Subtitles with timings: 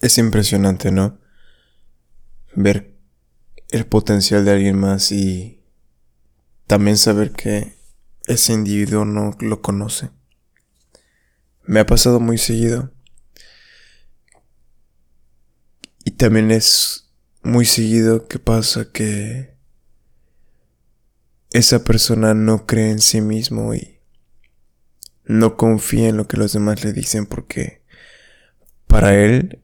[0.00, 1.18] Es impresionante, ¿no?
[2.54, 2.94] Ver
[3.70, 5.64] el potencial de alguien más y
[6.66, 7.74] también saber que
[8.26, 10.10] ese individuo no lo conoce.
[11.64, 12.92] Me ha pasado muy seguido.
[16.04, 17.10] Y también es
[17.42, 19.56] muy seguido que pasa que
[21.50, 23.98] esa persona no cree en sí mismo y
[25.24, 27.82] no confía en lo que los demás le dicen porque
[28.86, 29.62] para él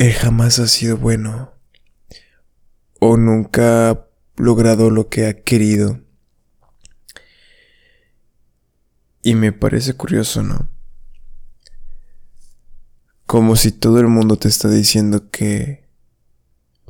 [0.00, 1.52] él jamás ha sido bueno
[3.00, 6.00] o nunca ha logrado lo que ha querido.
[9.22, 10.70] Y me parece curioso, ¿no?
[13.26, 15.86] Como si todo el mundo te está diciendo que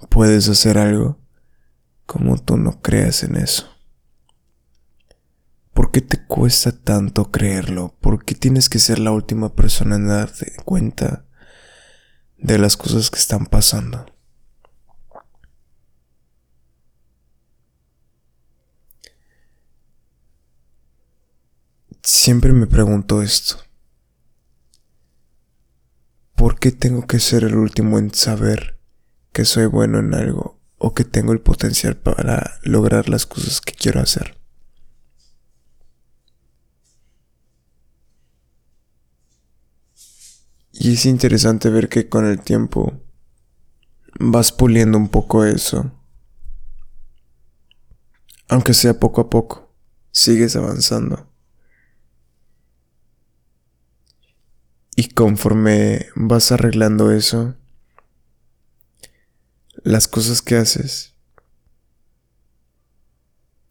[0.08, 1.18] puedes hacer algo,
[2.06, 3.66] como tú no creas en eso.
[5.74, 7.96] ¿Por qué te cuesta tanto creerlo?
[8.00, 11.26] ¿Por qué tienes que ser la última persona en darte cuenta
[12.40, 14.06] de las cosas que están pasando.
[22.02, 23.56] Siempre me pregunto esto.
[26.34, 28.80] ¿Por qué tengo que ser el último en saber
[29.32, 33.74] que soy bueno en algo o que tengo el potencial para lograr las cosas que
[33.74, 34.39] quiero hacer?
[40.82, 42.98] Y es interesante ver que con el tiempo
[44.18, 45.92] vas puliendo un poco eso.
[48.48, 49.74] Aunque sea poco a poco,
[50.10, 51.30] sigues avanzando.
[54.96, 57.56] Y conforme vas arreglando eso,
[59.82, 61.14] las cosas que haces,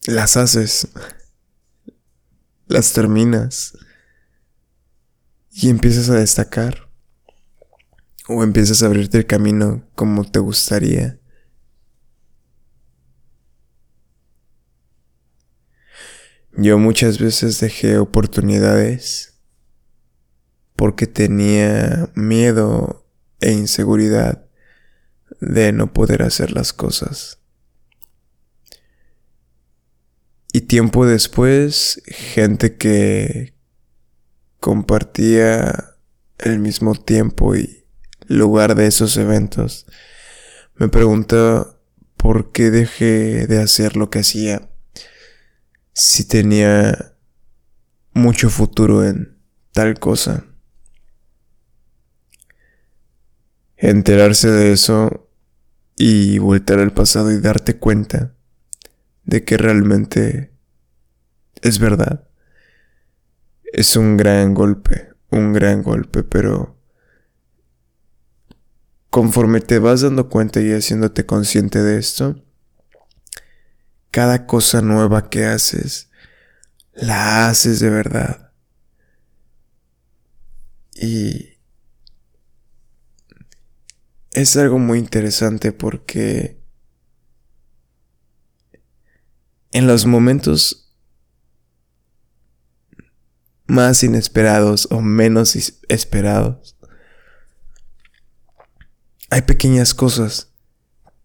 [0.05, 0.89] las haces,
[2.67, 3.75] las terminas
[5.49, 6.88] y empiezas a destacar
[8.29, 11.19] o empiezas a abrirte el camino como te gustaría.
[16.55, 19.39] Yo muchas veces dejé oportunidades
[20.75, 23.07] porque tenía miedo
[23.39, 24.45] e inseguridad
[25.41, 27.39] de no poder hacer las cosas.
[30.53, 33.55] Y tiempo después, gente que
[34.59, 35.95] compartía
[36.37, 37.78] el mismo tiempo y
[38.29, 39.85] lugar de esos eventos.
[40.75, 41.81] Me pregunto
[42.15, 44.69] por qué dejé de hacer lo que hacía
[45.93, 47.15] si tenía
[48.13, 49.37] mucho futuro en
[49.73, 50.45] tal cosa.
[53.75, 55.29] Enterarse de eso
[55.97, 58.33] y volver al pasado y darte cuenta
[59.23, 60.53] de que realmente
[61.61, 62.27] es verdad.
[63.63, 66.78] Es un gran golpe, un gran golpe, pero
[69.09, 72.43] conforme te vas dando cuenta y haciéndote consciente de esto,
[74.11, 76.09] cada cosa nueva que haces,
[76.93, 78.51] la haces de verdad.
[80.93, 81.57] Y
[84.31, 86.59] es algo muy interesante porque
[89.71, 90.93] en los momentos
[93.67, 95.55] más inesperados o menos
[95.87, 96.75] esperados,
[99.29, 100.49] hay pequeñas cosas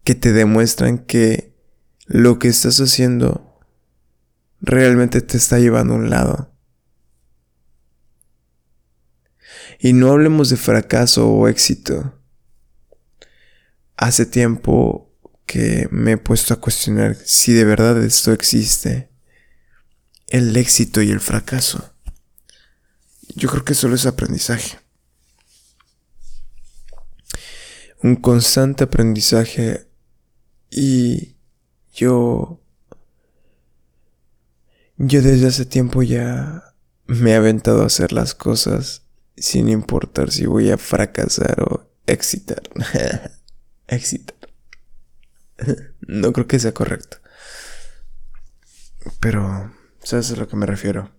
[0.03, 1.55] que te demuestran que
[2.05, 3.59] lo que estás haciendo
[4.61, 6.53] realmente te está llevando a un lado.
[9.79, 12.13] Y no hablemos de fracaso o éxito.
[13.97, 15.11] Hace tiempo
[15.45, 19.09] que me he puesto a cuestionar si de verdad esto existe.
[20.27, 21.93] El éxito y el fracaso.
[23.35, 24.84] Yo creo que solo es aprendizaje.
[28.05, 29.87] Un constante aprendizaje
[30.69, 31.37] y
[31.91, 32.61] yo
[34.97, 36.75] yo desde hace tiempo ya
[37.07, 42.61] me he aventado a hacer las cosas sin importar si voy a fracasar o éxitar.
[43.87, 44.37] éxitar.
[46.01, 47.17] no creo que sea correcto.
[49.19, 51.09] Pero, ¿sabes a lo que me refiero?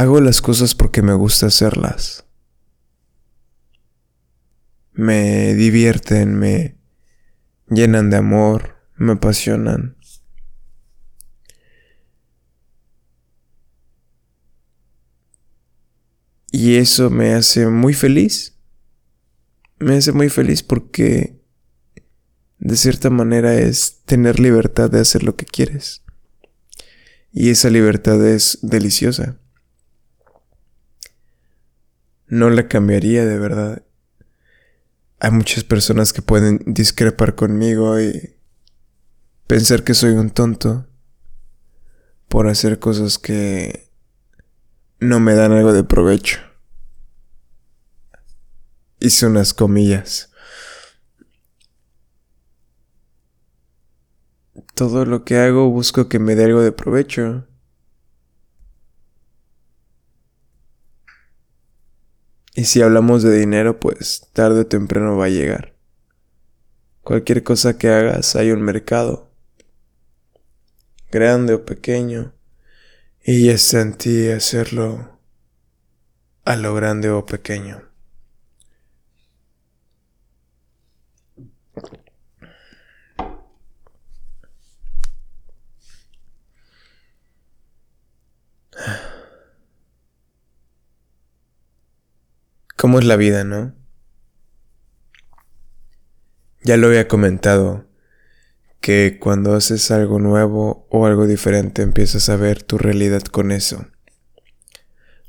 [0.00, 2.24] Hago las cosas porque me gusta hacerlas.
[4.94, 6.78] Me divierten, me
[7.68, 9.98] llenan de amor, me apasionan.
[16.50, 18.56] Y eso me hace muy feliz.
[19.80, 21.38] Me hace muy feliz porque
[22.58, 26.02] de cierta manera es tener libertad de hacer lo que quieres.
[27.32, 29.39] Y esa libertad es deliciosa.
[32.30, 33.82] No la cambiaría de verdad.
[35.18, 38.36] Hay muchas personas que pueden discrepar conmigo y
[39.46, 40.86] pensar que soy un tonto
[42.28, 43.90] por hacer cosas que
[45.00, 46.38] no me dan algo de provecho.
[49.00, 50.32] Hice unas comillas.
[54.74, 57.46] Todo lo que hago busco que me dé algo de provecho.
[62.54, 65.74] Y si hablamos de dinero, pues tarde o temprano va a llegar.
[67.02, 69.30] Cualquier cosa que hagas hay un mercado,
[71.10, 72.34] grande o pequeño,
[73.24, 75.18] y está en ti hacerlo
[76.44, 77.89] a lo grande o pequeño.
[92.90, 93.72] ¿Cómo es la vida, no?
[96.64, 97.86] Ya lo había comentado,
[98.80, 103.86] que cuando haces algo nuevo o algo diferente empiezas a ver tu realidad con eso.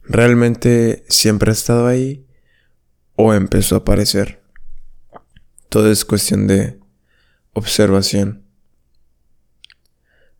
[0.01, 2.25] ¿Realmente siempre ha estado ahí
[3.15, 4.41] o empezó a aparecer?
[5.69, 6.79] Todo es cuestión de
[7.53, 8.43] observación.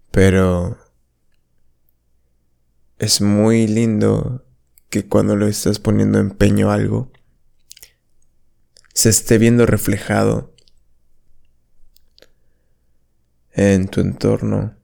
[0.10, 0.76] Pero
[2.98, 4.44] es muy lindo
[4.92, 7.12] que cuando lo estás poniendo empeño a algo,
[8.94, 10.54] se esté viendo reflejado
[13.54, 14.76] en tu entorno.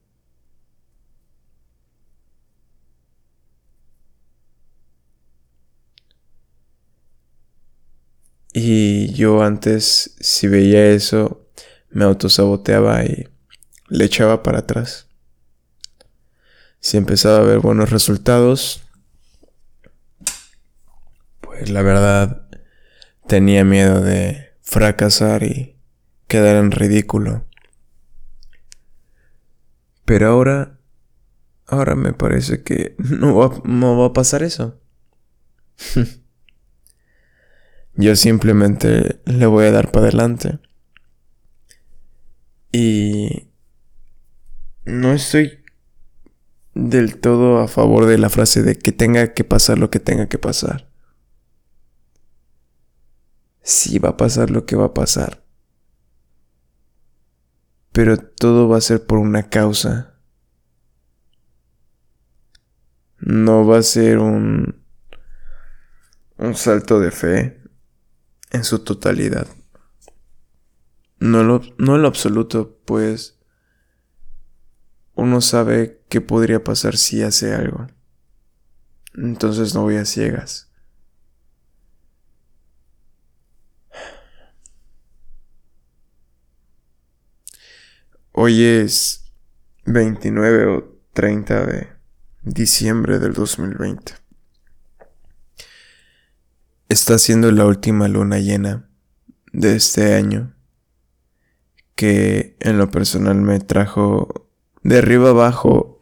[8.54, 11.46] Y yo antes, si veía eso,
[11.90, 13.28] me autosaboteaba y
[13.88, 15.06] le echaba para atrás.
[16.80, 18.87] Si empezaba a ver buenos resultados,
[21.58, 22.48] pues la verdad
[23.26, 25.76] tenía miedo de fracasar y
[26.28, 27.44] quedar en ridículo.
[30.04, 30.78] Pero ahora,
[31.66, 34.80] ahora me parece que no va, no va a pasar eso.
[37.94, 40.60] Yo simplemente le voy a dar para adelante.
[42.70, 43.48] Y
[44.84, 45.64] no estoy
[46.74, 50.28] del todo a favor de la frase de que tenga que pasar lo que tenga
[50.28, 50.87] que pasar
[53.68, 55.44] sí va a pasar lo que va a pasar.
[57.92, 60.14] Pero todo va a ser por una causa.
[63.18, 64.82] No va a ser un,
[66.38, 67.62] un salto de fe
[68.52, 69.46] en su totalidad.
[71.18, 73.38] No, lo, no en lo absoluto, pues
[75.14, 77.86] uno sabe qué podría pasar si hace algo.
[79.14, 80.67] Entonces no voy a ciegas.
[88.40, 89.32] Hoy es
[89.84, 91.88] 29 o 30 de
[92.44, 94.12] diciembre del 2020.
[96.88, 98.88] Está siendo la última luna llena
[99.52, 100.54] de este año
[101.96, 104.48] que en lo personal me trajo
[104.84, 106.00] de arriba abajo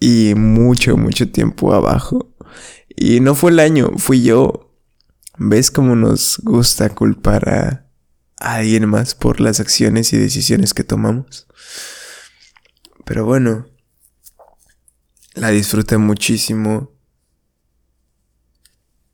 [0.00, 2.34] y mucho, mucho tiempo abajo.
[2.88, 4.74] Y no fue el año, fui yo.
[5.36, 7.87] ¿Ves cómo nos gusta culpar a
[8.40, 11.46] a alguien más por las acciones y decisiones que tomamos.
[13.04, 13.66] Pero bueno,
[15.34, 16.92] la disfruté muchísimo.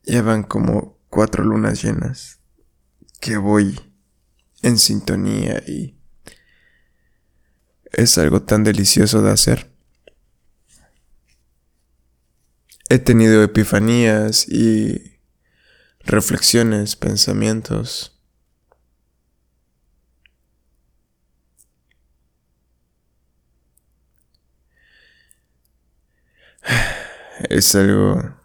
[0.03, 2.41] Ya van como cuatro lunas llenas
[3.21, 3.81] que voy
[4.63, 5.99] en sintonía y
[7.93, 9.73] es algo tan delicioso de hacer.
[12.91, 15.19] He tenido epifanías y
[16.01, 18.14] reflexiones, pensamientos
[27.49, 28.37] es algo...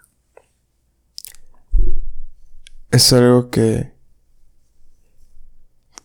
[2.91, 3.93] Es algo que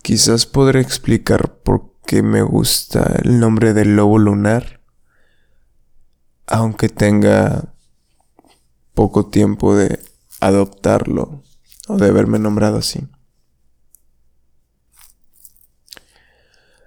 [0.03, 4.81] quizás podré explicar por qué me gusta el nombre del lobo lunar,
[6.45, 7.73] aunque tenga
[8.93, 9.99] poco tiempo de
[10.39, 11.41] adoptarlo
[11.87, 13.07] o de haberme nombrado así.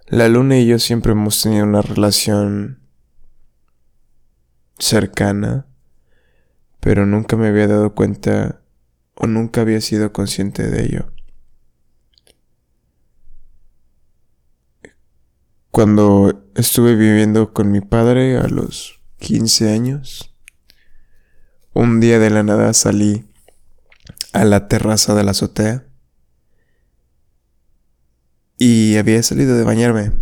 [0.07, 2.78] La luna y yo siempre hemos tenido una relación
[4.79, 5.69] cercana
[6.81, 8.61] pero nunca me había dado cuenta
[9.15, 11.13] o nunca había sido consciente de ello.
[15.71, 20.35] Cuando estuve viviendo con mi padre a los 15 años,
[21.75, 23.29] un día de la nada salí
[24.33, 25.85] a la terraza de la azotea.
[28.57, 30.13] Y había salido de bañarme.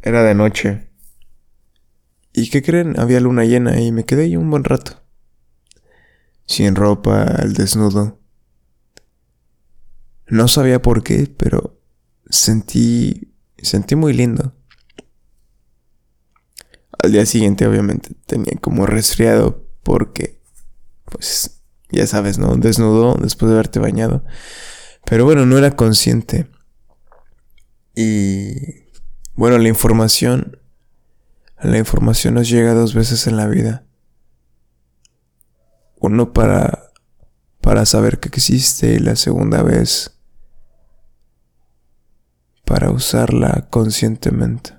[0.00, 0.91] Era de noche.
[2.32, 2.98] ¿Y qué creen?
[2.98, 5.02] Había luna llena y me quedé ahí un buen rato.
[6.46, 8.18] Sin ropa, al desnudo.
[10.26, 11.78] No sabía por qué, pero
[12.28, 14.54] sentí sentí muy lindo.
[16.98, 20.40] Al día siguiente obviamente tenía como resfriado porque
[21.04, 22.56] pues ya sabes, ¿no?
[22.56, 24.24] Desnudo después de haberte bañado.
[25.04, 26.48] Pero bueno, no era consciente.
[27.94, 28.54] Y
[29.34, 30.58] bueno, la información
[31.62, 33.84] la información nos llega dos veces en la vida.
[36.00, 36.92] Uno para
[37.62, 40.18] para saber que existe y la segunda vez
[42.64, 44.78] para usarla conscientemente.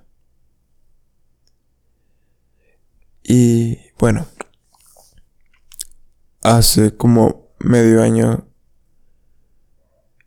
[3.24, 4.28] Y bueno,
[6.42, 8.46] hace como medio año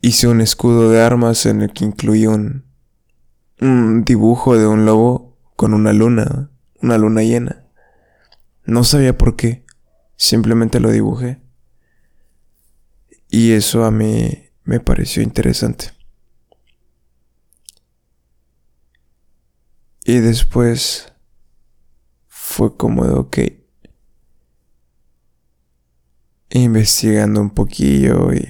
[0.01, 2.65] hice un escudo de armas en el que incluía un,
[3.61, 5.26] un dibujo de un lobo
[5.57, 6.51] con una luna,
[6.83, 7.67] una luna llena.
[8.65, 9.65] No sabía por qué,
[10.17, 11.41] simplemente lo dibujé.
[13.29, 15.93] Y eso a mí me pareció interesante.
[20.05, 21.13] Y después
[22.29, 23.39] fue como de, ok,
[26.51, 28.49] investigando un poquillo y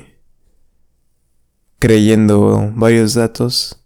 [1.78, 3.85] creyendo varios datos,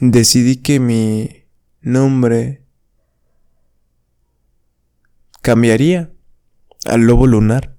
[0.00, 1.46] decidí que mi
[1.80, 2.64] nombre
[5.42, 6.10] cambiaría
[6.86, 7.76] al lobo lunar.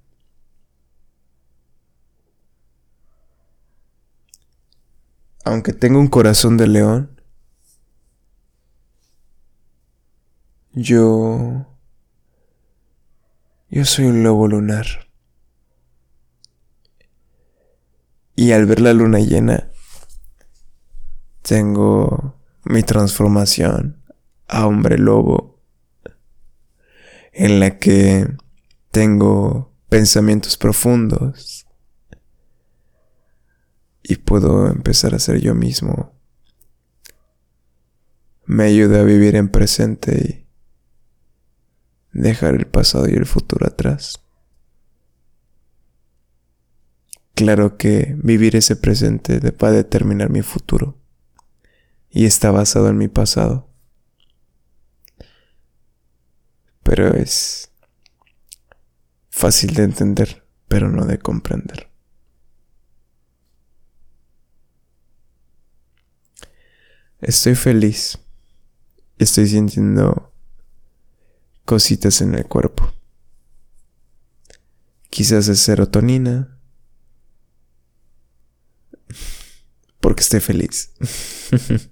[5.43, 7.21] Aunque tengo un corazón de león,
[10.73, 11.65] Yo...
[13.69, 14.85] Yo soy un lobo lunar.
[18.35, 19.70] Y al ver la luna llena,
[21.51, 24.01] tengo mi transformación
[24.47, 25.59] a hombre lobo,
[27.33, 28.25] en la que
[28.89, 31.67] tengo pensamientos profundos
[34.01, 36.13] y puedo empezar a ser yo mismo.
[38.45, 40.47] Me ayuda a vivir en presente
[42.13, 44.23] y dejar el pasado y el futuro atrás.
[47.33, 51.00] Claro que vivir ese presente va a determinar mi futuro
[52.11, 53.69] y está basado en mi pasado.
[56.83, 57.71] Pero es
[59.29, 61.89] fácil de entender, pero no de comprender.
[67.21, 68.17] Estoy feliz.
[69.17, 70.33] Estoy sintiendo
[71.65, 72.91] cositas en el cuerpo.
[75.09, 76.59] Quizás es serotonina.
[79.99, 80.93] Porque estoy feliz.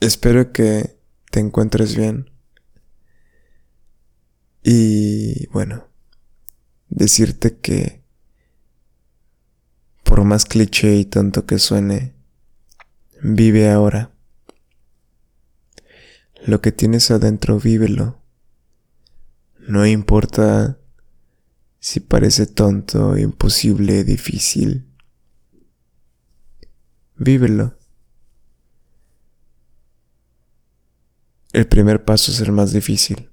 [0.00, 0.98] Espero que
[1.30, 2.30] te encuentres bien.
[4.62, 5.88] Y bueno,
[6.88, 8.02] decirte que
[10.02, 12.14] por más cliché y tonto que suene,
[13.26, 14.10] Vive ahora.
[16.44, 18.20] Lo que tienes adentro, vívelo.
[19.66, 20.78] No importa
[21.80, 24.84] si parece tonto, imposible, difícil.
[27.16, 27.78] Vívelo.
[31.54, 33.30] El primer paso es el más difícil,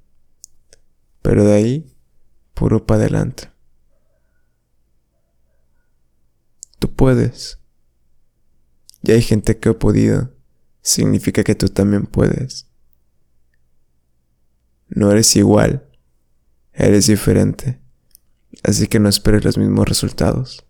[1.23, 1.97] pero de ahí,
[2.53, 3.49] puro para adelante.
[6.77, 7.57] Tú puedes.
[9.01, 10.35] Y hay gente que ha podido.
[10.83, 12.67] Significa que tú también puedes.
[14.87, 15.89] No eres igual.
[16.73, 17.81] Eres diferente.
[18.61, 20.63] Así que no esperes los mismos resultados.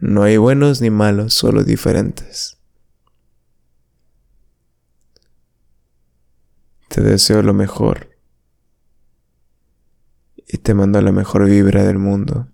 [0.00, 2.61] No hay buenos ni malos, solo diferentes.
[6.92, 8.18] Te deseo lo mejor
[10.36, 12.48] y te mando la mejor vibra del mundo.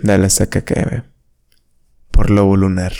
[0.00, 1.02] Dale saca que
[2.12, 2.92] por lobo lunar.